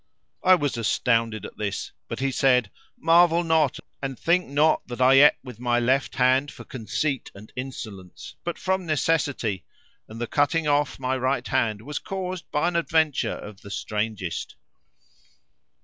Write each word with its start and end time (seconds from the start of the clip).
I 0.43 0.55
was 0.55 0.77
astounded 0.77 1.45
at 1.45 1.57
this 1.59 1.91
but 2.07 2.17
he 2.19 2.31
said, 2.31 2.71
"Marvel 2.97 3.43
not, 3.43 3.77
and 4.01 4.17
think 4.17 4.47
not 4.47 4.81
that 4.87 4.99
I 4.99 5.23
ate 5.23 5.35
with 5.43 5.59
my 5.59 5.79
left 5.79 6.15
hand 6.15 6.49
for 6.49 6.63
conceit 6.63 7.29
and 7.35 7.53
insolence, 7.55 8.35
but 8.43 8.57
from 8.57 8.87
necessity; 8.87 9.63
and 10.07 10.19
the 10.19 10.25
cutting 10.25 10.67
off 10.67 10.97
my 10.97 11.15
right 11.15 11.47
hand 11.47 11.83
was 11.83 11.99
caused 11.99 12.49
by 12.49 12.67
an 12.67 12.75
adventure 12.77 13.29
of 13.37 13.61
the 13.61 13.69
strangest." 13.69 14.55